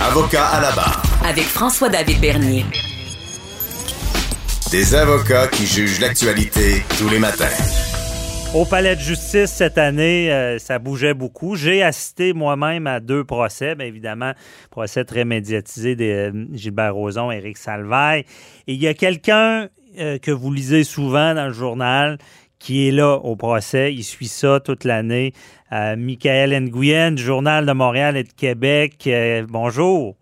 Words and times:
Avocat 0.00 0.46
à 0.46 0.60
la 0.60 0.70
barre. 0.76 1.02
Avec 1.24 1.42
François-David 1.42 2.20
Bernier. 2.20 2.64
Des 4.70 4.94
avocats 4.94 5.48
qui 5.48 5.66
jugent 5.66 5.98
l'actualité 5.98 6.84
tous 6.96 7.08
les 7.08 7.18
matins. 7.18 7.50
Au 8.54 8.64
palais 8.64 8.94
de 8.94 9.00
justice 9.00 9.50
cette 9.50 9.76
année, 9.76 10.32
euh, 10.32 10.60
ça 10.60 10.78
bougeait 10.78 11.14
beaucoup. 11.14 11.56
J'ai 11.56 11.82
assisté 11.82 12.32
moi-même 12.32 12.86
à 12.86 13.00
deux 13.00 13.24
procès, 13.24 13.74
bien 13.74 13.86
évidemment, 13.86 14.34
procès 14.70 15.04
très 15.04 15.24
médiatisé 15.24 15.96
de 15.96 16.04
euh, 16.04 16.46
Gilbert 16.52 16.94
Rozon, 16.94 17.32
Éric 17.32 17.58
Salvaille. 17.58 18.24
Et 18.68 18.74
il 18.74 18.80
y 18.80 18.86
a 18.86 18.94
quelqu'un 18.94 19.68
euh, 19.98 20.18
que 20.18 20.30
vous 20.30 20.52
lisez 20.52 20.84
souvent 20.84 21.34
dans 21.34 21.46
le 21.48 21.52
journal 21.52 22.18
qui 22.58 22.88
est 22.88 22.90
là 22.90 23.14
au 23.16 23.36
procès. 23.36 23.92
Il 23.94 24.02
suit 24.04 24.28
ça 24.28 24.60
toute 24.60 24.84
l'année. 24.84 25.32
Euh, 25.72 25.96
Michael 25.96 26.58
Nguyen, 26.64 27.12
du 27.12 27.22
Journal 27.22 27.66
de 27.66 27.72
Montréal 27.72 28.16
et 28.16 28.24
de 28.24 28.32
Québec. 28.32 29.04
Euh, 29.06 29.44
bonjour. 29.48 30.16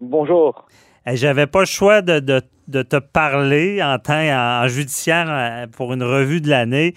Bonjour. 0.00 0.66
Euh, 1.08 1.12
J'avais 1.14 1.46
pas 1.46 1.60
le 1.60 1.66
choix 1.66 2.02
de, 2.02 2.20
de- 2.20 2.42
de 2.68 2.82
te 2.82 2.96
parler 2.96 3.82
en 3.82 3.98
temps 3.98 4.14
en, 4.20 4.64
en 4.64 4.68
judiciaire 4.68 5.66
pour 5.72 5.92
une 5.92 6.04
revue 6.04 6.40
de 6.40 6.48
l'année. 6.48 6.94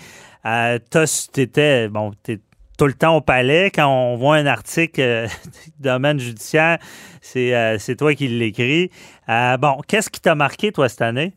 T'étais, 1.31 1.87
bon, 1.87 2.11
tout 2.77 2.85
le 2.87 2.93
temps 2.93 3.15
au 3.17 3.21
palais. 3.21 3.71
Quand 3.73 3.87
on 3.87 4.15
voit 4.15 4.35
un 4.35 4.45
article 4.45 5.01
euh, 5.01 5.27
domaine 5.79 6.19
judiciaire, 6.19 6.77
c'est 7.21 7.95
toi 7.97 8.13
qui 8.13 8.27
l'écris. 8.27 8.91
Bon, 9.27 9.77
qu'est-ce 9.87 10.09
qui 10.09 10.21
t'a 10.21 10.35
marqué, 10.35 10.71
toi, 10.71 10.89
cette 10.89 11.01
année? 11.01 11.33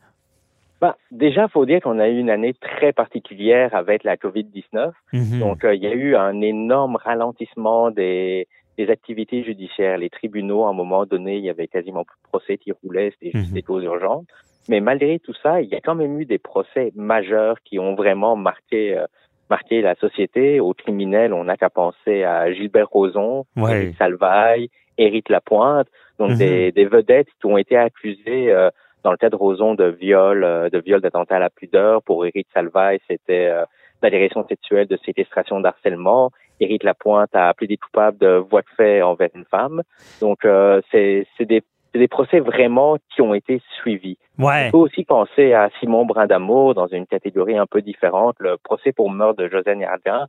Ben, 0.80 0.94
déjà, 1.10 1.44
il 1.44 1.50
faut 1.50 1.64
dire 1.64 1.80
qu'on 1.80 1.98
a 1.98 2.08
eu 2.08 2.18
une 2.18 2.28
année 2.30 2.52
très 2.54 2.92
particulière 2.92 3.74
avec 3.74 4.04
la 4.04 4.16
COVID-19. 4.16 4.92
Mhm. 5.12 5.38
Donc, 5.40 5.64
euh, 5.64 5.74
il 5.74 5.82
y 5.82 5.86
a 5.86 5.92
eu 5.92 6.16
un 6.16 6.40
énorme 6.42 6.96
ralentissement 6.96 7.90
des, 7.90 8.46
des 8.76 8.90
activités 8.90 9.42
judiciaires. 9.42 9.96
Les 9.98 10.10
tribunaux, 10.10 10.64
à 10.64 10.68
un 10.68 10.74
moment 10.74 11.06
donné, 11.06 11.36
il 11.36 11.44
y 11.44 11.50
avait 11.50 11.66
quasiment 11.68 12.04
plus 12.04 12.16
de 12.22 12.28
procès 12.28 12.58
qui 12.58 12.72
roulaient, 12.72 13.10
c'était 13.12 13.36
juste 13.36 13.50
Mhm. 13.50 13.54
des 13.54 13.62
causes 13.62 13.84
urgentes. 13.84 14.26
Mais 14.68 14.80
malgré 14.80 15.18
tout 15.20 15.32
ça, 15.42 15.62
il 15.62 15.68
y 15.68 15.74
a 15.76 15.80
quand 15.80 15.94
même 15.94 16.20
eu 16.20 16.24
des 16.26 16.38
procès 16.38 16.92
majeurs 16.96 17.56
qui 17.64 17.78
ont 17.78 17.94
vraiment 17.94 18.36
marqué, 18.36 18.98
euh, 18.98 19.06
marqué 19.48 19.80
la 19.80 19.94
société. 19.94 20.58
Aux 20.60 20.74
criminels, 20.74 21.32
on 21.32 21.44
n'a 21.44 21.56
qu'à 21.56 21.70
penser 21.70 22.24
à 22.24 22.52
Gilbert 22.52 22.88
Rozon, 22.90 23.44
Ouais. 23.56 23.92
Salvaille, 23.96 24.68
Éric 24.98 25.28
Lapointe, 25.28 25.86
donc 26.18 26.32
Mhm. 26.32 26.38
des, 26.38 26.72
des 26.72 26.84
vedettes 26.84 27.28
qui 27.40 27.46
ont 27.46 27.56
été 27.56 27.76
accusées 27.76 28.50
euh, 28.50 28.70
dans 29.06 29.12
le 29.12 29.18
cas 29.18 29.30
de 29.30 29.36
Rozon 29.36 29.76
de 29.76 29.84
viol, 29.84 30.42
euh, 30.42 30.68
de 30.68 30.80
viol 30.80 31.00
d'attentat 31.00 31.36
à 31.36 31.38
la 31.38 31.48
pudeur. 31.48 32.02
Pour 32.02 32.26
Éric 32.26 32.48
Salvaille, 32.52 32.98
c'était 33.06 33.46
euh, 33.46 33.64
d'agression 34.02 34.44
sexuelle, 34.48 34.88
de 34.88 34.98
séquestration, 35.06 35.60
d'harcèlement. 35.60 36.32
Éric 36.58 36.82
Lapointe 36.82 37.30
a 37.32 37.54
plaidé 37.54 37.76
coupable 37.76 38.18
de 38.18 38.34
voie 38.50 38.62
de 38.62 38.66
fait 38.76 39.02
envers 39.02 39.28
une 39.36 39.44
femme. 39.44 39.82
Donc, 40.20 40.44
euh, 40.44 40.80
c'est 40.90 41.24
c'est 41.38 41.44
des, 41.44 41.62
c'est 41.92 42.00
des 42.00 42.08
procès 42.08 42.40
vraiment 42.40 42.96
qui 43.14 43.22
ont 43.22 43.32
été 43.32 43.62
suivis. 43.76 44.18
Ouais. 44.40 44.66
On 44.66 44.70
peut 44.72 44.78
aussi 44.78 45.04
penser 45.04 45.52
à 45.52 45.70
Simon 45.78 46.04
Brindamour 46.04 46.74
dans 46.74 46.88
une 46.88 47.06
catégorie 47.06 47.56
un 47.56 47.66
peu 47.66 47.82
différente, 47.82 48.34
le 48.40 48.56
procès 48.56 48.90
pour 48.90 49.08
meurtre 49.08 49.40
de 49.40 49.48
Josène 49.48 49.82
Yardin, 49.82 50.26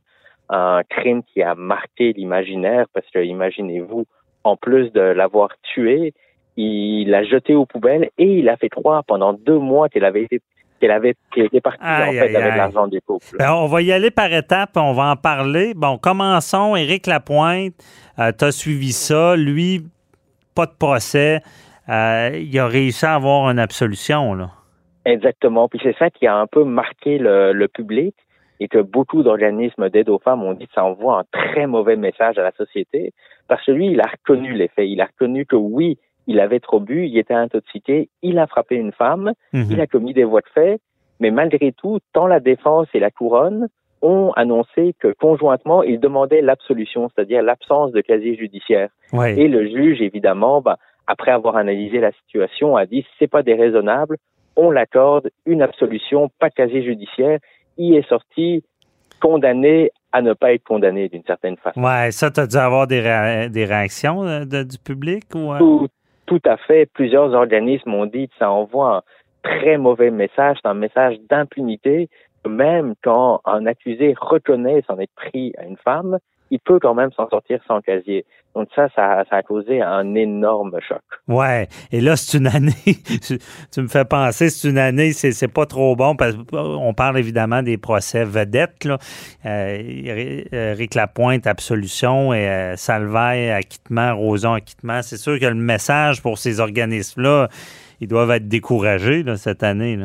un 0.50 0.82
crime 0.88 1.24
qui 1.24 1.42
a 1.42 1.56
marqué 1.56 2.12
l'imaginaire 2.12 2.86
parce 2.94 3.10
que 3.10 3.18
imaginez-vous, 3.18 4.06
en 4.44 4.56
plus 4.56 4.92
de 4.92 5.00
l'avoir 5.00 5.48
tué, 5.62 6.14
il 6.60 7.10
l'a 7.10 7.22
jeté 7.22 7.54
aux 7.54 7.66
poubelles 7.66 8.10
et 8.18 8.38
il 8.38 8.48
a 8.48 8.56
fait 8.56 8.68
croire 8.68 9.04
pendant 9.04 9.32
deux 9.32 9.58
mois 9.58 9.88
qu'elle 9.88 10.04
avait 10.04 10.24
été 10.24 10.40
qu'elle 10.80 10.90
avait 10.90 11.14
qu'elle 11.32 11.46
était 11.46 11.60
partie 11.60 11.82
en 11.82 12.10
fait 12.10 12.18
aïe, 12.18 12.36
avec 12.36 12.56
l'argent 12.56 12.88
du 12.88 13.00
couple. 13.00 13.36
Ben, 13.38 13.52
on 13.52 13.66
va 13.66 13.80
y 13.82 13.92
aller 13.92 14.10
par 14.10 14.32
étapes, 14.32 14.76
on 14.76 14.92
va 14.92 15.10
en 15.10 15.16
parler. 15.16 15.72
Bon, 15.74 15.98
commençons. 15.98 16.74
Éric 16.74 17.06
Lapointe, 17.06 17.74
euh, 18.18 18.32
tu 18.36 18.44
as 18.44 18.52
suivi 18.52 18.90
ça. 18.90 19.36
Lui, 19.36 19.84
pas 20.54 20.66
de 20.66 20.74
procès. 20.76 21.42
Euh, 21.88 22.30
il 22.34 22.58
a 22.58 22.66
réussi 22.66 23.06
à 23.06 23.14
avoir 23.14 23.50
une 23.50 23.58
absolution, 23.60 24.34
là. 24.34 24.50
Exactement. 25.04 25.68
Puis 25.68 25.80
c'est 25.82 25.96
ça 25.96 26.10
qui 26.10 26.26
a 26.26 26.36
un 26.36 26.46
peu 26.46 26.64
marqué 26.64 27.18
le, 27.18 27.52
le 27.52 27.68
public 27.68 28.14
et 28.60 28.68
que 28.68 28.78
beaucoup 28.78 29.22
d'organismes 29.22 29.88
d'aide 29.88 30.08
aux 30.08 30.18
femmes 30.18 30.42
ont 30.42 30.54
dit 30.54 30.66
que 30.66 30.74
ça 30.74 30.84
envoie 30.84 31.20
un 31.20 31.24
très 31.32 31.66
mauvais 31.66 31.96
message 31.96 32.36
à 32.36 32.42
la 32.42 32.52
société 32.52 33.12
parce 33.46 33.64
que 33.64 33.72
lui, 33.72 33.92
il 33.92 34.00
a 34.00 34.06
reconnu 34.06 34.52
les 34.52 34.68
faits. 34.68 34.88
Il 34.88 35.00
a 35.00 35.06
reconnu 35.06 35.46
que 35.46 35.56
oui, 35.56 35.98
il 36.28 36.38
avait 36.38 36.60
trop 36.60 36.78
bu, 36.78 37.06
il 37.08 37.18
était 37.18 37.34
intoxiqué, 37.34 38.08
il 38.22 38.38
a 38.38 38.46
frappé 38.46 38.76
une 38.76 38.92
femme, 38.92 39.32
Mhm. 39.52 39.66
il 39.72 39.80
a 39.80 39.86
commis 39.88 40.14
des 40.14 40.22
voies 40.24 40.42
de 40.42 40.48
fait, 40.54 40.80
mais 41.18 41.32
malgré 41.32 41.72
tout, 41.72 41.98
tant 42.12 42.28
la 42.28 42.38
défense 42.38 42.86
et 42.94 43.00
la 43.00 43.10
couronne 43.10 43.66
ont 44.02 44.30
annoncé 44.36 44.94
que 45.00 45.12
conjointement, 45.12 45.82
ils 45.82 45.98
demandaient 45.98 46.40
l'absolution, 46.42 47.08
c'est-à-dire 47.08 47.42
l'absence 47.42 47.90
de 47.90 48.00
casier 48.00 48.36
judiciaire. 48.36 48.90
Ouais. 49.12 49.36
Et 49.36 49.48
le 49.48 49.66
juge, 49.66 50.00
évidemment, 50.00 50.60
ben, 50.60 50.76
après 51.08 51.32
avoir 51.32 51.56
analysé 51.56 51.98
la 51.98 52.12
situation, 52.12 52.76
a 52.76 52.86
dit 52.86 53.04
c'est 53.18 53.26
pas 53.26 53.42
déraisonnable, 53.42 54.16
on 54.54 54.70
l'accorde 54.70 55.30
une 55.46 55.62
absolution, 55.62 56.30
pas 56.38 56.48
de 56.50 56.54
casier 56.54 56.82
judiciaire. 56.84 57.38
Il 57.76 57.94
est 57.96 58.08
sorti 58.08 58.62
condamné 59.20 59.90
à 60.12 60.22
ne 60.22 60.32
pas 60.32 60.52
être 60.52 60.64
condamné 60.64 61.08
d'une 61.08 61.22
certaine 61.24 61.56
façon. 61.56 61.82
Ouais, 61.82 62.10
ça, 62.12 62.30
tu 62.30 62.40
as 62.40 62.46
dû 62.46 62.56
avoir 62.56 62.86
des, 62.86 63.00
réa- 63.00 63.48
des 63.48 63.64
réactions 63.64 64.22
euh, 64.24 64.44
de- 64.44 64.62
du 64.62 64.78
public 64.78 65.24
ou. 65.34 65.52
euh? 65.52 65.58
Tout, 65.58 65.88
tout 66.28 66.40
à 66.44 66.56
fait. 66.58 66.86
Plusieurs 66.92 67.32
organismes 67.32 67.94
ont 67.94 68.06
dit 68.06 68.28
que 68.28 68.34
ça 68.38 68.50
envoie 68.50 68.98
un 68.98 69.02
très 69.42 69.78
mauvais 69.78 70.10
message, 70.10 70.58
c'est 70.62 70.68
un 70.68 70.74
message 70.74 71.16
d'impunité. 71.28 72.08
Même 72.46 72.94
quand 73.02 73.40
un 73.44 73.66
accusé 73.66 74.14
reconnaît 74.18 74.82
s'en 74.86 74.98
être 74.98 75.14
pris 75.16 75.52
à 75.58 75.64
une 75.64 75.76
femme, 75.78 76.18
il 76.50 76.60
peut 76.60 76.78
quand 76.78 76.94
même 76.94 77.12
s'en 77.12 77.28
sortir 77.28 77.60
sans 77.66 77.80
casier. 77.80 78.24
Donc 78.54 78.68
ça, 78.74 78.88
ça, 78.96 79.24
ça 79.30 79.36
a 79.36 79.42
causé 79.42 79.82
un 79.82 80.14
énorme 80.14 80.78
choc. 80.80 81.02
Ouais. 81.28 81.68
Et 81.92 82.00
là, 82.00 82.16
c'est 82.16 82.38
une 82.38 82.46
année. 82.46 82.72
tu, 83.72 83.80
me 83.80 83.86
fais 83.86 84.04
penser, 84.04 84.48
c'est 84.50 84.68
une 84.68 84.78
année, 84.78 85.12
c'est, 85.12 85.52
pas 85.52 85.66
trop 85.66 85.94
bon 85.94 86.16
parce 86.16 86.34
qu'on 86.34 86.92
parle 86.94 87.18
évidemment 87.18 87.62
des 87.62 87.78
procès 87.78 88.24
vedettes, 88.24 88.84
là. 88.84 88.98
Euh, 89.46 90.42
Éric 90.50 90.94
Lapointe, 90.94 91.46
absolution, 91.46 92.32
et 92.32 92.48
euh, 92.48 92.76
Salvaille, 92.76 93.50
acquittement, 93.50 94.16
Roson, 94.16 94.54
acquittement. 94.54 95.02
C'est 95.02 95.18
sûr 95.18 95.38
que 95.38 95.46
le 95.46 95.54
message 95.54 96.22
pour 96.22 96.38
ces 96.38 96.58
organismes-là, 96.58 97.48
ils 98.00 98.08
doivent 98.08 98.30
être 98.30 98.48
découragés, 98.48 99.22
là, 99.22 99.36
cette 99.36 99.62
année. 99.62 99.98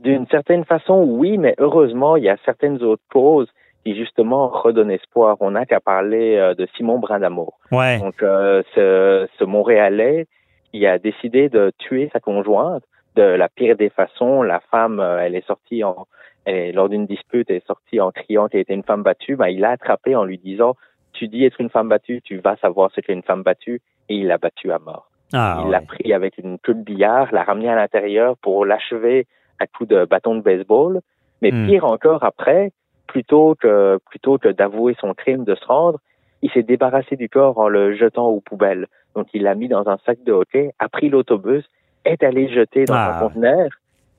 D'une 0.00 0.26
certaine 0.28 0.64
façon, 0.64 1.04
oui, 1.06 1.38
mais 1.38 1.54
heureusement, 1.58 2.16
il 2.16 2.24
y 2.24 2.28
a 2.28 2.36
certaines 2.44 2.82
autres 2.82 3.02
causes 3.12 3.48
qui 3.84 3.94
justement 3.96 4.48
redonnent 4.48 4.90
espoir. 4.90 5.36
On 5.40 5.52
n'a 5.52 5.66
qu'à 5.66 5.80
parler 5.80 6.36
euh, 6.36 6.54
de 6.54 6.66
Simon 6.76 6.98
Brindamour. 6.98 7.58
Ouais. 7.70 7.98
Donc, 7.98 8.22
euh, 8.22 8.62
ce, 8.74 9.28
ce 9.38 9.44
Montréalais 9.44 10.26
qui 10.72 10.86
a 10.86 10.98
décidé 10.98 11.48
de 11.48 11.70
tuer 11.78 12.10
sa 12.12 12.20
conjointe 12.20 12.82
de 13.16 13.22
la 13.22 13.48
pire 13.48 13.76
des 13.76 13.90
façons. 13.90 14.42
La 14.42 14.60
femme, 14.70 15.00
euh, 15.00 15.18
elle 15.22 15.36
est 15.36 15.46
sortie 15.46 15.84
en, 15.84 16.06
elle 16.46 16.56
est- 16.56 16.72
lors 16.72 16.88
d'une 16.88 17.06
dispute, 17.06 17.48
elle 17.50 17.56
est 17.56 17.66
sortie 17.66 18.00
en 18.00 18.10
criant 18.10 18.48
qu'elle 18.48 18.60
était 18.62 18.74
une 18.74 18.82
femme 18.82 19.02
battue. 19.02 19.36
Ben, 19.36 19.48
il 19.48 19.60
l'a 19.60 19.70
attrapée 19.70 20.16
en 20.16 20.24
lui 20.24 20.38
disant, 20.38 20.74
tu 21.12 21.28
dis 21.28 21.44
être 21.44 21.60
une 21.60 21.70
femme 21.70 21.88
battue, 21.88 22.22
tu 22.22 22.38
vas 22.38 22.56
savoir 22.56 22.90
ce 22.92 23.00
qu'est 23.00 23.12
une 23.12 23.22
femme 23.22 23.42
battue, 23.44 23.80
et 24.08 24.16
il 24.16 24.26
l'a 24.26 24.38
battue 24.38 24.72
à 24.72 24.78
mort. 24.80 25.10
Ah, 25.32 25.62
il 25.64 25.70
l'a 25.70 25.80
pris 25.80 26.12
avec 26.12 26.38
une 26.38 26.58
queue 26.58 26.74
de 26.74 26.82
billard, 26.82 27.32
l'a 27.32 27.44
ramené 27.44 27.68
à 27.68 27.76
l'intérieur 27.76 28.36
pour 28.38 28.64
l'achever 28.66 29.26
à 29.60 29.66
coups 29.66 29.88
de 29.90 30.04
bâton 30.06 30.34
de 30.36 30.40
baseball. 30.40 31.00
Mais 31.42 31.50
Hmm. 31.52 31.66
pire 31.66 31.84
encore 31.84 32.24
après, 32.24 32.72
plutôt 33.06 33.54
que 33.54 33.98
plutôt 34.10 34.38
que 34.38 34.48
d'avouer 34.48 34.96
son 35.00 35.14
crime, 35.14 35.44
de 35.44 35.54
se 35.54 35.64
rendre, 35.66 35.98
il 36.42 36.50
s'est 36.50 36.62
débarrassé 36.62 37.16
du 37.16 37.28
corps 37.28 37.58
en 37.58 37.68
le 37.68 37.94
jetant 37.94 38.26
aux 38.28 38.40
poubelles. 38.40 38.86
Donc 39.14 39.28
il 39.34 39.42
l'a 39.44 39.54
mis 39.54 39.68
dans 39.68 39.88
un 39.88 39.98
sac 40.04 40.22
de 40.24 40.32
hockey, 40.32 40.72
a 40.78 40.88
pris 40.88 41.08
l'autobus, 41.08 41.64
est 42.04 42.22
allé 42.22 42.48
le 42.48 42.54
jeter 42.54 42.84
dans 42.84 42.94
Ah, 42.94 43.16
un 43.16 43.20
conteneur 43.28 43.70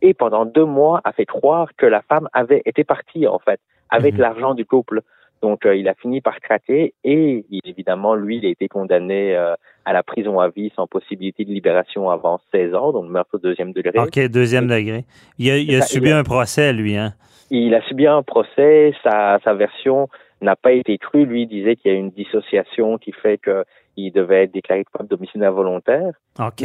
et 0.02 0.14
pendant 0.14 0.46
deux 0.46 0.66
mois 0.66 1.02
a 1.04 1.12
fait 1.12 1.26
croire 1.26 1.70
que 1.78 1.86
la 1.86 2.02
femme 2.02 2.28
avait 2.34 2.62
été 2.66 2.84
partie 2.84 3.28
en 3.28 3.40
fait 3.40 3.60
avec 3.90 4.16
Mhm. 4.16 4.22
l'argent 4.22 4.54
du 4.54 4.66
couple. 4.66 5.02
Donc 5.46 5.60
euh, 5.66 5.76
il 5.82 5.88
a 5.88 5.94
fini 5.94 6.22
par 6.22 6.38
craquer 6.40 6.94
et 7.04 7.46
il- 7.52 7.62
évidemment 7.66 8.16
lui 8.16 8.38
il 8.40 8.46
a 8.48 8.50
été 8.50 8.68
condamné 8.68 9.36
euh, 9.36 9.54
à 9.86 9.94
la 9.94 10.02
prison 10.02 10.40
à 10.40 10.48
vie 10.50 10.72
sans 10.76 10.88
possibilité 10.88 11.46
de 11.46 11.52
libération 11.60 12.10
avant 12.10 12.40
16 12.52 12.74
ans, 12.74 12.92
donc 12.92 13.06
meurtre 13.16 13.36
au 13.36 13.38
deuxième 13.38 13.72
degré. 13.72 14.00
OK, 14.00 14.18
deuxième 14.30 14.68
degré. 14.68 15.06
Il 15.38 15.52
a, 15.52 15.58
il 15.58 15.76
a 15.76 15.82
Ça, 15.82 15.88
subi 15.94 16.08
il 16.10 16.14
a- 16.14 16.18
un 16.18 16.24
procès, 16.24 16.74
lui, 16.74 16.98
hein? 16.98 17.14
Il 17.52 17.76
a 17.76 17.82
subi 17.88 18.08
un 18.08 18.24
procès, 18.24 18.94
sa, 19.04 19.38
sa 19.44 19.54
version 19.54 20.08
n'a 20.42 20.56
pas 20.56 20.72
été 20.72 20.98
cru. 20.98 21.26
Lui 21.26 21.46
disait 21.46 21.76
qu'il 21.76 21.92
y 21.92 21.96
a 21.96 21.98
une 21.98 22.10
dissociation 22.10 22.98
qui 22.98 23.12
fait 23.12 23.40
qu'il 23.46 24.12
devait 24.12 24.44
être 24.46 24.52
déclaré 24.52 24.84
coupable 24.84 25.10
d'homicide 25.10 25.44
involontaire. 25.44 26.12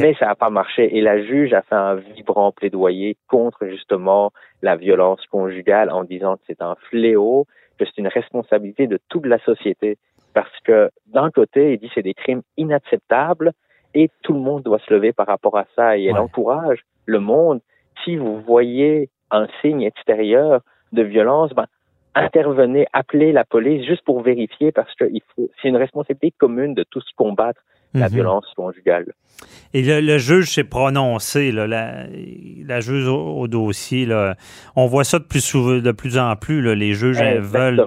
Mais 0.02 0.14
ça 0.18 0.26
n'a 0.26 0.34
pas 0.34 0.48
marché. 0.48 0.96
Et 0.96 1.02
la 1.02 1.22
juge 1.22 1.52
a 1.52 1.60
fait 1.68 1.74
un 1.90 1.96
vibrant 1.96 2.50
plaidoyer 2.50 3.16
contre 3.28 3.66
justement 3.66 4.32
la 4.62 4.74
violence 4.76 5.20
conjugale 5.30 5.90
en 5.90 6.02
disant 6.04 6.36
que 6.36 6.42
c'est 6.46 6.62
un 6.62 6.76
fléau, 6.88 7.46
que 7.80 7.86
c'est 7.86 8.00
une 8.00 8.08
responsabilité 8.08 8.86
de 8.86 8.98
toute 9.08 9.26
la 9.26 9.38
société. 9.40 9.98
Parce 10.34 10.60
que 10.64 10.90
d'un 11.06 11.30
côté, 11.30 11.72
il 11.72 11.78
dit 11.78 11.88
que 11.88 11.94
c'est 11.94 12.02
des 12.02 12.14
crimes 12.14 12.42
inacceptables 12.56 13.52
et 13.94 14.10
tout 14.22 14.34
le 14.34 14.40
monde 14.40 14.62
doit 14.62 14.78
se 14.78 14.92
lever 14.92 15.12
par 15.12 15.26
rapport 15.26 15.56
à 15.56 15.66
ça. 15.74 15.96
Et 15.98 16.04
elle 16.04 16.18
encourage 16.18 16.80
le 17.06 17.18
monde. 17.18 17.60
Si 18.04 18.16
vous 18.16 18.40
voyez 18.40 19.08
un 19.30 19.46
signe 19.60 19.82
extérieur 19.82 20.60
de 20.92 21.02
violence, 21.02 21.52
ben, 21.52 21.66
intervenez, 22.14 22.86
appelez 22.92 23.32
la 23.32 23.44
police 23.44 23.86
juste 23.86 24.04
pour 24.04 24.20
vérifier 24.22 24.72
parce 24.72 24.94
que 24.94 25.04
c'est 25.36 25.68
une 25.68 25.76
responsabilité 25.76 26.32
commune 26.36 26.74
de 26.74 26.84
tous 26.84 27.04
combattre 27.16 27.62
la 27.94 28.08
mhm. 28.08 28.14
violence 28.14 28.46
conjugale. 28.56 29.06
Et 29.72 29.82
le, 29.82 30.18
juge 30.18 30.50
s'est 30.50 30.64
prononcé, 30.64 31.52
là, 31.52 31.66
la, 31.66 32.04
la, 32.66 32.80
juge 32.80 33.06
au, 33.06 33.46
dossier. 33.48 34.04
Là, 34.04 34.34
on 34.76 34.86
voit 34.86 35.04
ça 35.04 35.18
de 35.18 35.24
plus, 35.24 35.44
souvent, 35.44 35.78
de 35.78 35.92
plus 35.92 36.18
en 36.18 36.34
plus. 36.36 36.60
Là, 36.60 36.74
les 36.74 36.92
juges 36.92 37.22
veulent. 37.40 37.86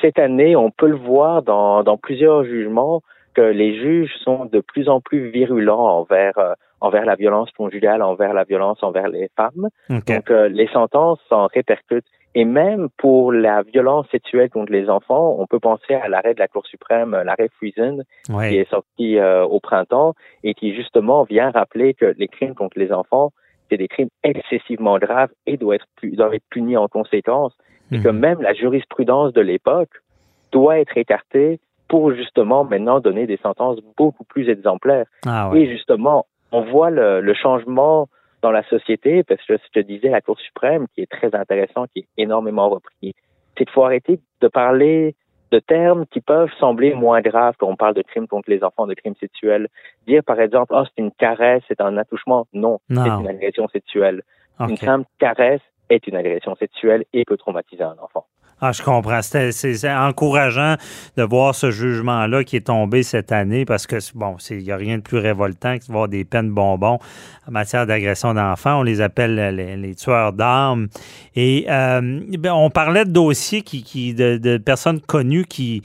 Cette 0.00 0.18
année, 0.18 0.56
on 0.56 0.70
peut 0.70 0.88
le 0.88 0.96
voir 0.96 1.42
dans, 1.42 1.82
dans 1.82 1.96
plusieurs 1.96 2.44
jugements 2.44 3.02
que 3.34 3.42
les 3.42 3.78
juges 3.80 4.12
sont 4.22 4.44
de 4.46 4.60
plus 4.60 4.88
en 4.88 5.00
plus 5.00 5.30
virulents 5.30 5.98
envers 5.98 6.38
euh, 6.38 6.54
envers 6.80 7.06
la 7.06 7.14
violence 7.14 7.50
conjugale, 7.52 8.02
envers 8.02 8.34
la 8.34 8.44
violence 8.44 8.82
envers 8.82 9.08
les 9.08 9.30
femmes. 9.36 9.68
Donc 9.88 10.30
euh, 10.30 10.48
les 10.48 10.68
sentences 10.68 11.18
s'en 11.28 11.46
répercutent. 11.46 12.06
Et 12.36 12.44
même 12.44 12.88
pour 12.98 13.32
la 13.32 13.62
violence 13.62 14.06
sexuelle 14.10 14.50
contre 14.50 14.72
les 14.72 14.90
enfants, 14.90 15.36
on 15.38 15.46
peut 15.46 15.60
penser 15.60 15.94
à 15.94 16.08
l'arrêt 16.08 16.34
de 16.34 16.40
la 16.40 16.48
Cour 16.48 16.66
suprême, 16.66 17.12
l'arrêt 17.24 17.48
Friesen, 17.56 18.02
qui 18.26 18.56
est 18.58 18.68
sorti 18.68 19.18
euh, 19.18 19.44
au 19.44 19.60
printemps 19.60 20.14
et 20.42 20.52
qui 20.54 20.74
justement 20.74 21.22
vient 21.22 21.50
rappeler 21.52 21.94
que 21.94 22.12
les 22.18 22.26
crimes 22.26 22.54
contre 22.54 22.78
les 22.78 22.92
enfants, 22.92 23.30
c'est 23.70 23.76
des 23.76 23.88
crimes 23.88 24.08
excessivement 24.24 24.98
graves 24.98 25.30
et 25.46 25.56
doivent 25.56 25.76
être, 25.76 26.14
doivent 26.16 26.34
être 26.34 26.44
punis 26.50 26.76
en 26.76 26.88
conséquence. 26.88 27.52
Et 27.92 28.00
que 28.00 28.08
mhm. 28.08 28.18
même 28.18 28.42
la 28.42 28.52
jurisprudence 28.52 29.32
de 29.32 29.40
l'époque 29.40 30.02
doit 30.50 30.80
être 30.80 30.96
écartée 30.98 31.60
pour 31.88 32.12
justement 32.12 32.64
maintenant 32.64 33.00
donner 33.00 33.26
des 33.26 33.36
sentences 33.38 33.78
beaucoup 33.96 34.24
plus 34.24 34.48
exemplaires. 34.48 35.06
Ah 35.26 35.50
et 35.54 35.68
justement, 35.68 36.26
on 36.52 36.62
voit 36.62 36.90
le, 36.90 37.34
changement 37.34 38.08
dans 38.42 38.50
la 38.50 38.62
société, 38.68 39.22
parce 39.22 39.44
que 39.44 39.56
ce 39.56 39.70
que 39.72 39.80
disais 39.80 40.10
la 40.10 40.20
Cour 40.20 40.38
suprême, 40.38 40.86
qui 40.94 41.02
est 41.02 41.10
très 41.10 41.34
intéressant, 41.34 41.86
qui 41.92 42.00
est 42.00 42.08
énormément 42.16 42.68
repris, 42.68 43.14
c'est 43.56 43.64
qu'il 43.64 43.70
faut 43.70 43.84
arrêter 43.84 44.20
de 44.40 44.48
parler 44.48 45.14
de 45.50 45.58
termes 45.60 46.04
qui 46.06 46.20
peuvent 46.20 46.50
sembler 46.58 46.94
moins 46.94 47.20
graves 47.20 47.54
quand 47.58 47.68
on 47.68 47.76
parle 47.76 47.94
de 47.94 48.02
crimes 48.02 48.26
contre 48.26 48.50
les 48.50 48.64
enfants, 48.64 48.86
de 48.86 48.94
crimes 48.94 49.14
sexuels. 49.20 49.68
Dire, 50.06 50.22
par 50.24 50.40
exemple, 50.40 50.74
oh, 50.76 50.82
c'est 50.84 51.02
une 51.02 51.12
caresse, 51.12 51.62
c'est 51.68 51.80
un 51.80 51.96
attouchement. 51.96 52.46
Non, 52.52 52.80
c'est 52.88 52.96
une 52.96 53.28
agression 53.28 53.68
sexuelle. 53.68 54.22
Une 54.58 54.76
simple 54.76 55.06
caresse 55.18 55.62
est 55.90 56.06
une 56.06 56.16
agression 56.16 56.54
sexuelle 56.56 57.04
et 57.12 57.24
peut 57.24 57.36
traumatiser 57.36 57.82
un 57.82 57.96
enfant. 58.00 58.26
Ah, 58.60 58.72
je 58.72 58.82
comprends. 58.82 59.20
C'est 59.22 59.92
encourageant 59.92 60.76
de 61.16 61.22
voir 61.22 61.54
ce 61.54 61.70
jugement-là 61.70 62.44
qui 62.44 62.56
est 62.56 62.66
tombé 62.66 63.02
cette 63.02 63.32
année 63.32 63.64
parce 63.64 63.86
que, 63.86 63.96
bon, 64.14 64.36
il 64.50 64.58
n'y 64.58 64.72
a 64.72 64.76
rien 64.76 64.98
de 64.98 65.02
plus 65.02 65.18
révoltant 65.18 65.78
que 65.78 65.86
de 65.86 65.92
voir 65.92 66.08
des 66.08 66.24
peines 66.24 66.50
bonbons 66.50 66.98
en 67.46 67.50
matière 67.50 67.86
d'agression 67.86 68.34
d'enfants. 68.34 68.80
On 68.80 68.82
les 68.82 69.00
appelle 69.00 69.54
les, 69.54 69.94
tueurs 69.94 70.32
d'armes. 70.32 70.88
Et 71.34 71.66
euh, 71.68 72.20
ben, 72.38 72.52
on 72.52 72.70
parlait 72.70 73.04
de 73.04 73.10
dossiers 73.10 73.62
qui, 73.62 74.14
de 74.14 74.56
personnes 74.58 75.00
connues 75.00 75.44
qui 75.44 75.82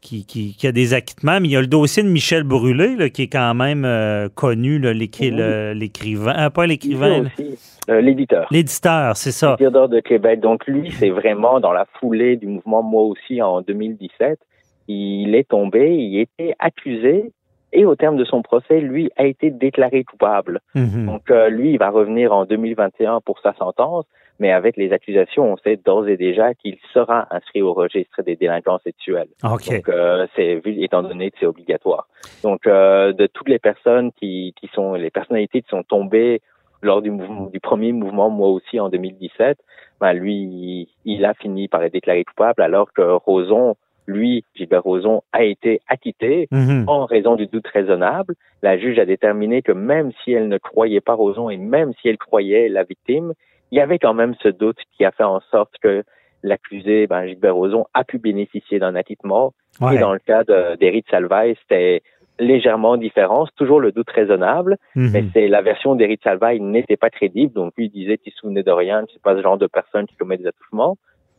qui, 0.00 0.24
qui, 0.24 0.66
a 0.66 0.72
des 0.72 0.94
acquittements, 0.94 1.40
mais 1.40 1.48
il 1.48 1.52
y 1.52 1.56
a 1.56 1.60
le 1.60 1.66
dossier 1.66 2.02
de 2.02 2.08
Michel 2.08 2.44
Brûlé, 2.44 3.10
qui 3.10 3.22
est 3.22 3.28
quand 3.28 3.54
même 3.54 3.84
euh, 3.84 4.28
connu, 4.34 4.78
l'écrivain, 4.78 6.34
ah, 6.36 6.50
pas 6.50 6.66
l'écrivain. 6.66 7.24
Euh, 7.88 8.00
l'éditeur. 8.00 8.46
L'éditeur, 8.50 9.16
c'est 9.16 9.32
ça. 9.32 9.56
L'éditeur 9.58 9.88
de 9.88 10.00
Québec. 10.00 10.40
Donc 10.40 10.66
lui, 10.66 10.90
c'est 10.92 11.10
vraiment 11.10 11.60
dans 11.60 11.72
la 11.72 11.86
foulée 11.98 12.36
du 12.36 12.46
mouvement 12.46 12.82
Moi 12.82 13.02
aussi 13.02 13.42
en 13.42 13.60
2017. 13.60 14.38
Il 14.88 15.34
est 15.34 15.48
tombé, 15.48 15.94
il 15.94 16.20
était 16.20 16.54
accusé 16.58 17.32
et 17.72 17.84
au 17.84 17.96
terme 17.96 18.16
de 18.16 18.24
son 18.24 18.42
procès, 18.42 18.80
lui 18.80 19.10
a 19.16 19.26
été 19.26 19.50
déclaré 19.50 20.04
coupable. 20.04 20.60
Mhm. 20.74 21.06
Donc 21.06 21.30
euh, 21.30 21.48
lui, 21.48 21.72
il 21.72 21.78
va 21.78 21.90
revenir 21.90 22.32
en 22.32 22.44
2021 22.46 23.20
pour 23.20 23.38
sa 23.40 23.52
sentence, 23.54 24.06
mais 24.38 24.52
avec 24.52 24.76
les 24.76 24.92
accusations, 24.92 25.52
on 25.52 25.56
sait 25.56 25.76
d'ores 25.76 26.08
et 26.08 26.16
déjà 26.16 26.54
qu'il 26.54 26.76
sera 26.92 27.26
inscrit 27.30 27.62
au 27.62 27.72
registre 27.72 28.22
des 28.22 28.36
délinquants 28.36 28.78
sexuels. 28.84 29.28
Donc 29.42 29.88
euh, 29.88 30.26
c'est 30.36 30.56
vu 30.56 30.82
étant 30.82 31.02
donné 31.02 31.30
que 31.30 31.38
c'est 31.40 31.46
obligatoire. 31.46 32.08
Donc 32.42 32.66
euh, 32.66 33.12
de 33.12 33.26
toutes 33.26 33.48
les 33.48 33.58
personnes 33.58 34.12
qui, 34.12 34.54
qui 34.60 34.68
sont 34.68 34.94
les 34.94 35.10
personnalités 35.10 35.62
qui 35.62 35.68
sont 35.68 35.82
tombées 35.82 36.40
lors 36.82 37.02
du, 37.02 37.10
mouvement, 37.10 37.46
du 37.46 37.58
premier 37.58 37.92
mouvement, 37.92 38.30
moi 38.30 38.48
aussi 38.48 38.78
en 38.78 38.88
2017, 38.88 39.58
ben 40.00 40.12
lui, 40.12 40.88
il 41.04 41.24
a 41.24 41.34
fini 41.34 41.66
par 41.66 41.82
être 41.82 41.92
déclaré 41.92 42.24
coupable, 42.24 42.62
alors 42.62 42.92
que 42.92 43.02
Roson 43.02 43.76
lui, 44.08 44.44
Gilbert 44.54 44.82
Rozon, 44.82 45.22
a 45.32 45.44
été 45.44 45.80
acquitté 45.86 46.48
mhm. 46.50 46.84
en 46.86 47.04
raison 47.04 47.36
du 47.36 47.46
doute 47.46 47.66
raisonnable. 47.68 48.34
La 48.62 48.78
juge 48.78 48.98
a 48.98 49.04
déterminé 49.04 49.62
que 49.62 49.72
même 49.72 50.10
si 50.24 50.32
elle 50.32 50.48
ne 50.48 50.58
croyait 50.58 51.02
pas 51.02 51.14
Rozon 51.14 51.50
et 51.50 51.58
même 51.58 51.92
si 52.00 52.08
elle 52.08 52.16
croyait 52.16 52.68
la 52.68 52.84
victime, 52.84 53.34
il 53.70 53.78
y 53.78 53.80
avait 53.80 53.98
quand 53.98 54.14
même 54.14 54.34
ce 54.42 54.48
doute 54.48 54.78
qui 54.96 55.04
a 55.04 55.10
fait 55.10 55.24
en 55.24 55.40
sorte 55.50 55.74
que 55.82 56.04
l'accusé, 56.42 57.06
ben, 57.06 57.26
Gilbert 57.26 57.54
Rozon, 57.54 57.86
a 57.94 58.04
pu 58.04 58.18
bénéficier 58.18 58.78
d'un 58.78 58.94
acquittement. 58.94 59.52
Et 59.92 59.98
dans 59.98 60.12
le 60.12 60.18
cas 60.18 60.44
d'Éric 60.76 61.06
Salvaille, 61.10 61.56
c'était 61.62 62.02
légèrement 62.38 62.96
différent, 62.96 63.46
c'est 63.46 63.56
toujours 63.56 63.80
le 63.80 63.92
doute 63.92 64.10
raisonnable, 64.10 64.76
mhm. 64.94 65.10
mais 65.12 65.24
c'est 65.32 65.48
la 65.48 65.60
version 65.60 65.94
d'Éric 65.96 66.20
Salvaille 66.22 66.60
n'était 66.60 66.96
pas 66.96 67.10
crédible, 67.10 67.52
donc 67.52 67.72
lui 67.76 67.86
il 67.86 67.90
disait 67.90 68.16
qu'il 68.16 68.32
se 68.32 68.38
souvenait 68.38 68.62
de 68.62 68.70
rien, 68.70 69.04
que 69.04 69.10
c'est 69.12 69.22
pas 69.22 69.36
ce 69.36 69.42
genre 69.42 69.58
de 69.58 69.66
personne 69.66 70.06
qui 70.06 70.16
commet 70.16 70.36
des 70.36 70.46
attouchements. 70.46 70.96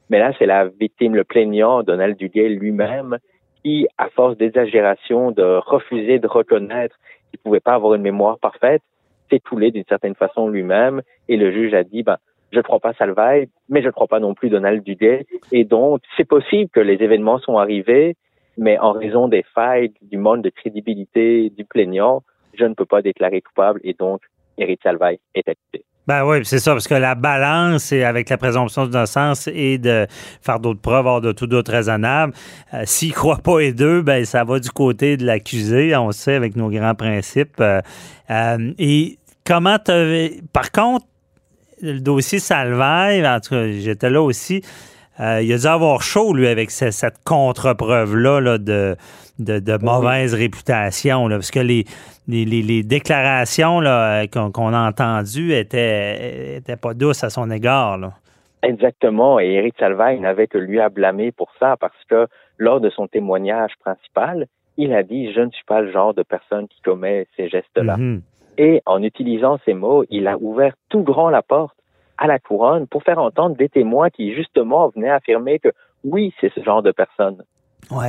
Mais 0.09 0.19
là, 0.19 0.33
c'est 0.37 0.45
la 0.45 0.65
victime, 0.65 1.15
le 1.15 1.23
plaignant, 1.23 1.83
Donald 1.83 2.17
Duguay 2.17 2.49
lui-même, 2.49 3.17
qui, 3.63 3.87
à 3.97 4.09
force 4.09 4.35
d'exagération, 4.37 5.31
de 5.31 5.59
refuser 5.65 6.19
de 6.19 6.27
reconnaître 6.27 6.95
qu'il 7.29 7.39
pouvait 7.39 7.59
pas 7.59 7.73
avoir 7.73 7.93
une 7.93 8.01
mémoire 8.01 8.39
parfaite, 8.39 8.81
d'une 9.29 9.85
certaine 9.87 10.15
façon 10.15 10.47
lui-même. 10.47 11.01
Et 11.27 11.37
le 11.37 11.51
juge 11.51 11.73
a 11.73 11.83
dit, 11.83 12.03
ben, 12.03 12.17
je 12.51 12.57
ne 12.57 12.63
crois 12.63 12.79
pas 12.79 12.93
Salvaille, 12.93 13.49
mais 13.69 13.81
je 13.81 13.87
ne 13.87 13.91
crois 13.91 14.07
pas 14.07 14.19
non 14.19 14.33
plus 14.33 14.49
Donald 14.49 14.83
Duguay. 14.83 15.25
Et 15.51 15.63
donc, 15.63 16.01
c'est 16.17 16.27
possible 16.27 16.69
que 16.69 16.79
les 16.79 17.01
événements 17.03 17.39
sont 17.39 17.57
arrivés, 17.57 18.15
mais 18.57 18.77
en 18.79 18.91
raison 18.91 19.27
des 19.27 19.43
failles, 19.43 19.91
du 20.01 20.17
manque 20.17 20.41
de 20.41 20.49
crédibilité 20.49 21.49
du 21.49 21.65
plaignant, 21.65 22.23
je 22.53 22.65
ne 22.65 22.73
peux 22.73 22.85
pas 22.85 23.01
déclarer 23.01 23.41
coupable 23.41 23.79
et 23.83 23.93
donc 23.93 24.21
Éric 24.57 24.81
Salvaille 24.83 25.19
est 25.35 25.47
acquitté. 25.47 25.85
Ben 26.09 26.25
oui, 26.25 26.39
c'est 26.43 26.57
ça, 26.57 26.71
parce 26.71 26.87
que 26.87 26.95
la 26.95 27.13
balance 27.13 27.91
est 27.91 28.03
avec 28.03 28.31
la 28.31 28.37
présomption 28.39 28.87
d'innocence 28.87 29.47
et 29.53 29.77
de 29.77 30.07
faire 30.41 30.59
d'autres 30.59 30.81
preuves 30.81 31.05
hors 31.05 31.21
de 31.21 31.31
tout 31.31 31.45
doute 31.45 31.67
raisonnable. 31.67 32.33
Euh, 32.73 32.81
S'il 32.85 33.09
ne 33.09 33.13
croit 33.13 33.37
pas 33.37 33.59
les 33.59 33.73
deux, 33.73 34.01
ben 34.01 34.25
ça 34.25 34.43
va 34.43 34.59
du 34.59 34.71
côté 34.71 35.17
de 35.17 35.25
l'accusé, 35.27 35.95
on 35.95 36.11
sait, 36.11 36.33
avec 36.33 36.55
nos 36.55 36.71
grands 36.71 36.95
principes. 36.95 37.57
Euh, 37.59 37.81
euh, 38.31 38.73
et 38.79 39.19
comment 39.45 39.77
tu 39.77 40.41
Par 40.51 40.71
contre, 40.71 41.05
le 41.79 41.99
dossier 41.99 42.39
Salvaille, 42.39 43.23
en 43.27 43.39
tout 43.39 43.51
cas, 43.51 43.67
j'étais 43.71 44.09
là 44.09 44.23
aussi. 44.23 44.63
Euh, 45.19 45.41
il 45.41 45.51
a 45.51 45.57
dû 45.57 45.67
avoir 45.67 46.01
chaud, 46.01 46.33
lui, 46.33 46.47
avec 46.47 46.71
cette 46.71 47.23
contre-preuve-là 47.25 48.57
de, 48.57 48.95
de, 49.39 49.83
mauvaise 49.83 50.33
réputation. 50.33 51.27
parce 51.29 51.51
que 51.51 51.59
les, 51.59 51.85
les, 52.27 52.83
déclarations 52.83 53.81
qu'on, 54.31 54.73
a 54.73 54.87
entendues 54.87 55.53
étaient, 55.53 56.57
étaient 56.57 56.77
pas 56.77 56.93
douces 56.93 57.23
à 57.23 57.29
son 57.29 57.51
égard. 57.51 57.99
Exactement. 58.63 59.39
Et 59.39 59.53
Éric 59.53 59.75
Salvaille 59.79 60.19
n'avait 60.19 60.47
que 60.47 60.57
lui 60.57 60.79
à 60.79 60.89
blâmer 60.89 61.31
pour 61.31 61.49
ça 61.59 61.75
parce 61.77 62.03
que 62.09 62.27
lors 62.57 62.81
de 62.81 62.89
son 62.89 63.07
témoignage 63.07 63.71
principal, 63.79 64.47
il 64.77 64.93
a 64.93 65.03
dit 65.03 65.31
Je 65.33 65.41
ne 65.41 65.51
suis 65.51 65.63
pas 65.65 65.81
le 65.81 65.91
genre 65.91 66.13
de 66.13 66.23
personne 66.23 66.67
qui 66.67 66.81
commet 66.81 67.27
ces 67.35 67.47
gestes-là. 67.49 67.95
Mm-hmm. 67.97 68.21
Et 68.57 68.81
en 68.85 69.01
utilisant 69.01 69.57
ces 69.63 69.73
mots, 69.73 70.03
il 70.09 70.27
a 70.27 70.37
ouvert 70.37 70.73
tout 70.89 71.03
grand 71.03 71.29
la 71.29 71.41
porte 71.41 71.78
à 72.19 72.27
la 72.27 72.37
couronne 72.37 72.85
pour 72.85 73.01
faire 73.03 73.17
entendre 73.17 73.55
des 73.55 73.69
témoins 73.69 74.09
qui 74.09 74.35
justement 74.35 74.89
venaient 74.89 75.09
affirmer 75.09 75.57
que 75.57 75.69
oui, 76.03 76.33
c'est 76.39 76.53
ce 76.53 76.61
genre 76.61 76.83
de 76.83 76.91
personne. 76.91 77.43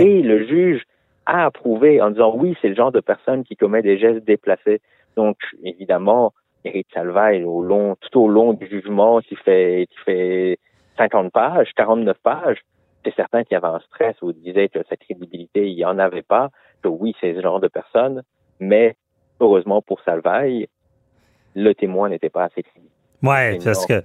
Et 0.01 0.23
le 0.23 0.47
juge 0.47 0.83
a 1.27 1.47
approuvé 1.47 2.03
en 2.03 2.11
disant 2.11 2.35
oui, 2.37 2.57
c'est 2.61 2.69
le 2.69 2.75
genre 2.75 2.93
de 2.93 3.01
personne 3.01 3.45
qui 3.45 3.57
commet 3.57 3.83
des 3.83 3.99
gestes 3.99 4.25
déplacés. 4.25 4.81
Donc 5.17 5.39
évidemment, 5.63 6.35
Eric 6.65 6.89
Salvaille, 6.93 7.45
au 7.45 7.63
long, 7.63 7.97
tout 8.01 8.21
au 8.21 8.29
long 8.29 8.53
du 8.53 8.67
jugement, 8.67 9.21
qui 9.21 9.37
fait, 9.37 9.87
qui 9.91 9.99
fait 10.05 10.59
50 10.99 11.33
pages, 11.33 11.71
49 11.77 12.19
pages, 12.23 12.59
c'est 13.05 13.15
certain 13.15 13.45
qu'il 13.45 13.55
y 13.55 13.57
avait 13.57 13.75
un 13.75 13.81
stress 13.81 14.17
où 14.23 14.31
il 14.31 14.41
disait 14.43 14.69
que 14.69 14.81
sa 14.89 14.97
crédibilité, 14.97 15.71
il 15.71 15.77
n'y 15.77 15.85
en 15.85 15.99
avait 15.99 16.23
pas, 16.23 16.51
que 16.83 16.89
oui, 16.89 17.15
c'est 17.21 17.35
ce 17.35 17.41
genre 17.41 17.61
de 17.61 17.69
personne, 17.69 18.23
mais 18.59 18.97
heureusement 19.39 19.81
pour 19.81 20.01
Salvaille, 20.03 20.69
le 21.55 21.75
témoin 21.75 22.09
n'était 22.09 22.29
pas 22.29 22.45
assez 22.45 22.63
crédible. 22.63 22.93
Ouais, 23.23 23.59
parce 23.63 23.87
que. 23.87 24.03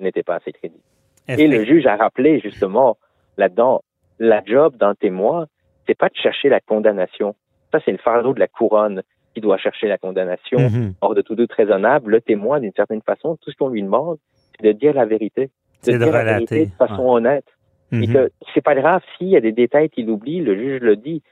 n'était 0.00 0.22
pas 0.22 0.36
assez. 0.36 0.52
Et 1.28 1.46
le 1.46 1.64
juge 1.64 1.86
a 1.86 1.96
rappelé 1.96 2.40
justement 2.40 2.96
là-dedans 3.36 3.82
la 4.18 4.42
job 4.44 4.76
d'un 4.76 4.94
témoin, 4.94 5.46
c'est 5.86 5.96
pas 5.96 6.08
de 6.08 6.14
chercher 6.16 6.48
la 6.48 6.60
condamnation. 6.60 7.34
Ça, 7.72 7.80
c'est 7.84 7.92
le 7.92 7.98
fardeau 7.98 8.34
de 8.34 8.40
la 8.40 8.48
couronne 8.48 9.02
qui 9.34 9.40
doit 9.40 9.56
chercher 9.56 9.88
la 9.88 9.98
condamnation. 9.98 10.58
Hors 11.00 11.14
de 11.14 11.22
tout 11.22 11.34
doute 11.34 11.52
raisonnable, 11.52 12.10
le 12.10 12.20
témoin, 12.20 12.60
d'une 12.60 12.72
certaine 12.74 13.02
façon, 13.02 13.36
tout 13.40 13.50
ce 13.50 13.56
qu'on 13.56 13.68
lui 13.68 13.82
demande, 13.82 14.18
c'est 14.60 14.66
de 14.66 14.72
dire 14.72 14.94
la 14.94 15.06
vérité. 15.06 15.50
C'est 15.80 15.92
De 15.92 15.98
de 15.98 16.04
dire 16.04 16.12
la 16.12 16.20
relater, 16.20 16.54
vérité 16.54 16.66
de 16.66 16.76
façon 16.76 17.08
honnête. 17.08 17.46
Et 17.92 18.06
Mhm. 18.06 18.12
que 18.12 18.30
c'est 18.54 18.60
pas 18.62 18.74
grave 18.74 19.02
s'il 19.16 19.28
y 19.28 19.36
a 19.36 19.40
des 19.40 19.52
détails 19.52 19.90
qu'il 19.90 20.08
oublie, 20.08 20.40
le 20.40 20.56
juge 20.56 20.80
le 20.80 20.96
dit. 20.96 21.22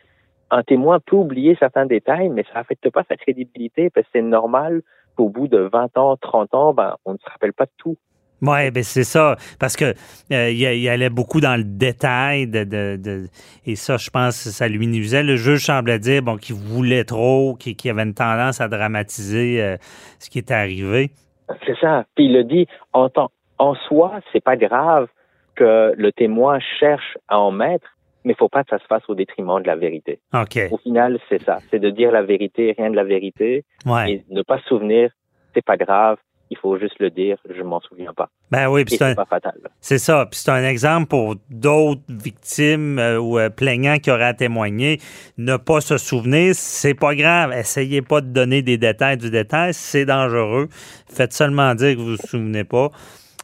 Un 0.51 0.63
témoin 0.63 0.99
peut 0.99 1.17
oublier 1.17 1.57
certains 1.61 1.87
détails, 1.87 2.29
mais 2.29 2.43
ça 2.45 2.55
n'affecte 2.59 2.91
pas 2.91 3.05
sa 3.09 3.17
crédibilité 3.17 3.89
parce 3.89 4.05
que 4.07 4.11
c'est 4.15 4.23
normal 4.23 4.83
qu'au 5.17 5.29
bout 5.29 5.49
de 5.49 5.69
20 5.73 5.97
ans, 5.99 6.17
30 6.17 6.55
ans, 6.55 6.75
ben, 6.75 6.97
on 7.05 7.13
ne 7.13 7.19
se 7.19 7.31
rappelle 7.31 7.53
pas 7.53 7.65
de 7.67 7.71
tout. 7.79 7.97
Oui, 8.43 8.71
ben 8.71 8.83
c'est 8.83 9.05
ça. 9.05 9.37
Parce 9.59 9.77
que 9.77 9.85
euh, 10.33 10.51
il, 10.51 10.63
il 10.63 10.89
allait 10.89 11.11
beaucoup 11.11 11.43
dans 11.43 11.57
le 11.57 11.65
détail 11.65 12.47
de, 12.47 12.65
de- 12.65 12.97
de- 12.97 13.27
et 13.67 13.77
ça, 13.77 13.99
je 13.99 14.09
pense, 14.09 14.35
ça 14.37 14.67
lui 14.67 14.87
nuisait. 14.87 15.23
Le 15.23 15.37
juge 15.37 15.67
semblait 15.67 15.99
dire 15.99 16.23
bon 16.23 16.37
qu'il 16.39 16.55
voulait 16.57 17.05
trop, 17.05 17.55
qu'il 17.55 17.77
qu'il 17.77 17.91
avait 17.91 18.05
une 18.05 18.15
tendance 18.15 18.63
à 18.63 18.69
dramatiser 18.69 19.63
euh, 19.63 19.77
ce 20.19 20.31
qui 20.31 20.39
était 20.39 20.55
arrivé. 20.55 21.11
C'est 21.67 21.77
ça. 21.83 22.05
Puis 22.15 22.27
il 22.27 22.33
le 22.33 22.45
dit, 22.45 22.67
en, 22.95 23.11
temps- 23.11 23.31
en 23.59 23.75
soi, 23.75 24.21
c'est 24.33 24.43
pas 24.43 24.57
grave 24.57 25.09
que 25.55 25.93
le 25.99 26.11
témoin 26.11 26.61
cherche 26.79 27.19
à 27.29 27.39
en 27.39 27.51
mettre, 27.51 27.85
mais 28.25 28.35
faut 28.35 28.49
pas 28.49 28.63
que 28.65 28.71
ça 28.71 28.79
se 28.79 28.87
fasse 28.87 29.03
au 29.09 29.15
détriment 29.15 29.61
de 29.63 29.67
la 29.67 29.77
vérité. 29.77 30.21
OK. 30.35 30.59
Au 30.71 30.79
final, 30.79 31.19
c'est 31.29 31.43
ça. 31.43 31.59
C'est 31.71 31.79
de 31.79 31.91
dire 31.91 32.11
la 32.13 32.23
vérité, 32.23 32.75
rien 32.77 32.91
de 32.91 32.97
la 32.97 33.05
vérité, 33.05 33.65
Ouais. 33.87 34.13
et 34.13 34.25
ne 34.31 34.43
pas 34.43 34.59
se 34.59 34.65
souvenir, 34.67 35.11
c'est 35.55 35.65
pas 35.65 35.77
grave. 35.77 36.19
Il 36.53 36.57
faut 36.59 36.77
juste 36.81 36.97
le 36.99 37.11
dire, 37.11 37.37
je 37.49 37.63
m'en 37.63 37.79
souviens 37.81 38.13
pas. 38.13 38.29
Ben 38.51 38.69
oui, 38.69 38.83
c'est 38.89 39.01
un- 39.03 39.15
pas 39.15 39.25
fatal. 39.25 39.55
C'est 39.81 39.99
ça. 39.99 40.27
Puis 40.29 40.41
c'est 40.41 40.51
un 40.51 40.65
exemple 40.65 41.07
pour 41.07 41.37
d'autres 41.49 42.01
victimes 42.09 42.99
euh, 42.99 43.21
ou 43.21 43.39
euh, 43.39 43.51
plaignants 43.51 43.99
qui 43.99 44.11
auraient 44.11 44.25
à 44.25 44.35
témoigner. 44.35 44.99
Ne 45.39 45.57
pas 45.57 45.81
se 45.81 45.97
souvenir, 45.97 46.53
c'est 46.57 46.95
pas 46.95 47.15
grave. 47.15 47.53
Essayez 47.53 48.03
pas 48.03 48.21
de 48.21 48.27
donner 48.27 48.63
des 48.63 48.79
détails 48.79 49.17
du 49.17 49.31
détail, 49.31 49.73
c'est 49.75 50.05
dangereux. 50.05 50.67
Faites 51.09 51.33
seulement 51.33 51.73
dire 51.77 51.95
que 51.95 52.01
vous 52.01 52.17
vous 52.17 52.27
souvenez 52.27 52.65
pas. 52.65 52.91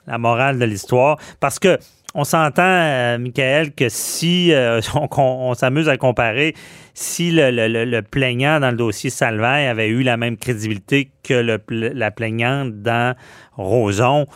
La 0.08 0.18
morale 0.18 0.58
de 0.58 0.64
l'histoire. 0.64 1.16
Parce 1.40 1.60
que 1.60 1.78
on 2.16 2.24
s'entend, 2.24 2.62
euh, 2.62 3.18
Michael, 3.18 3.74
que 3.74 3.90
si 3.90 4.50
euh, 4.52 4.80
on, 5.18 5.54
s'amuse 5.54 5.88
à 5.88 5.98
comparer, 5.98 6.54
si 6.94 7.30
le, 7.30 8.00
plaignant 8.00 8.58
dans 8.58 8.70
le 8.70 8.76
dossier 8.76 9.10
Salvaire 9.10 9.70
avait 9.70 9.88
eu 9.88 10.02
la 10.02 10.16
même 10.16 10.38
crédibilité 10.38 11.10
que 11.22 11.58
la 11.68 12.10
plaignante 12.10 12.80
dans 12.80 13.14
Roson, 13.52 14.26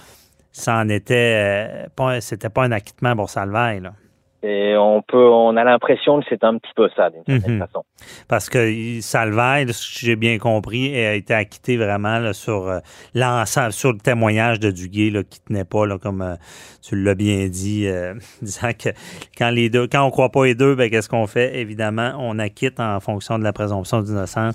ça 0.53 0.77
en 0.77 0.91
était 0.91 1.15
euh, 1.15 1.87
pas, 1.97 2.21
c'était 2.21 2.51
pas 2.51 2.65
un 2.65 2.73
acquittement 2.73 3.17
pour 3.17 3.31
Salvaire, 3.31 3.81
là. 3.81 3.93
Et 4.43 4.75
on 4.79 5.03
peut, 5.03 5.29
on 5.29 5.55
a 5.59 5.65
l'impression 5.65 6.19
que 6.21 6.27
c'est 6.31 6.43
un 6.45 6.57
petit 6.57 6.73
peu 6.75 6.89
ça, 6.97 7.11
d'une 7.11 7.23
certaine 7.27 7.57
Mhm. 7.57 7.67
façon. 7.67 7.85
Parce 8.27 8.49
que 8.49 8.71
il- 8.71 9.03
Salvaire, 9.03 9.67
là, 9.67 9.73
si 9.75 10.07
j'ai 10.07 10.17
bien 10.17 10.39
compris, 10.39 10.97
a 10.97 11.13
été 11.15 11.35
acquitté 11.35 11.77
vraiment 11.77 12.19
là, 12.19 12.33
sur 12.33 12.69
euh, 12.69 12.79
l'ensemble, 13.15 13.73
sur 13.73 13.93
le 13.93 13.99
témoignage 13.99 14.59
de 14.59 14.71
Duguay 14.71 15.11
là, 15.11 15.23
qui 15.25 15.41
tenait 15.43 15.65
pas, 15.65 15.85
là, 15.85 15.99
comme 15.99 16.23
euh, 16.23 16.37
tu 16.81 16.97
l'as 16.97 17.15
bien 17.15 17.49
dit, 17.49 17.87
euh, 17.87 18.15
disant 18.43 18.71
que 18.73 18.89
quand 19.37 19.51
les 19.51 19.69
deux, 19.69 19.87
quand 19.87 20.03
on 20.05 20.11
croit 20.11 20.31
pas 20.31 20.47
les 20.47 20.55
deux, 20.55 20.75
ben 20.75 20.89
qu'est-ce 20.89 21.11
qu'on 21.11 21.27
fait? 21.27 21.59
Évidemment, 21.59 22.15
on 22.19 22.39
acquitte 22.39 22.81
en 22.81 22.99
fonction 23.01 23.39
de 23.39 23.45
la 23.45 23.53
présomption 23.53 24.01
d'innocence. 24.01 24.55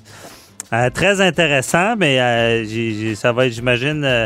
Euh, 0.73 0.89
très 0.89 1.21
intéressant, 1.21 1.95
mais 1.95 2.19
euh, 2.19 2.63
j'ai- 2.65 2.91
j'ai- 2.93 3.13
ça 3.15 3.31
va 3.31 3.45
être, 3.45 3.53
j'imagine, 3.53 4.03
euh, 4.03 4.25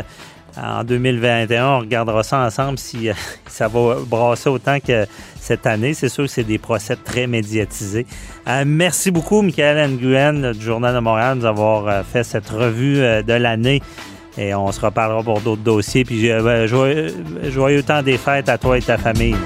en 0.56 0.84
2021, 0.84 1.66
on 1.66 1.78
regardera 1.80 2.22
ça 2.22 2.38
ensemble 2.38 2.78
si 2.78 3.08
euh, 3.08 3.14
ça 3.46 3.68
va 3.68 3.96
brasser 4.06 4.48
autant 4.48 4.78
que 4.80 5.06
cette 5.40 5.66
année. 5.66 5.94
C'est 5.94 6.08
sûr 6.08 6.24
que 6.24 6.30
c'est 6.30 6.44
des 6.44 6.58
procès 6.58 6.96
très 6.96 7.26
médiatisés. 7.26 8.06
Euh, 8.48 8.64
merci 8.66 9.10
beaucoup, 9.10 9.42
Michael 9.42 9.90
Nguyen 9.90 10.52
du 10.52 10.60
Journal 10.60 10.94
de 10.94 11.00
Montréal, 11.00 11.36
de 11.36 11.42
nous 11.42 11.46
avoir 11.46 11.88
euh, 11.88 12.02
fait 12.02 12.24
cette 12.24 12.48
revue 12.48 12.96
de 12.96 13.32
l'année. 13.32 13.82
Et 14.38 14.54
on 14.54 14.70
se 14.72 14.80
reparlera 14.80 15.22
pour 15.22 15.40
d'autres 15.40 15.62
dossiers. 15.62 16.04
Puis 16.04 16.28
ben, 16.28 16.66
joyeux, 16.66 17.14
joyeux 17.48 17.82
temps 17.82 18.02
des 18.02 18.16
fêtes 18.16 18.48
à 18.48 18.58
toi 18.58 18.78
et 18.78 18.82
ta 18.82 18.96
famille. 18.96 19.36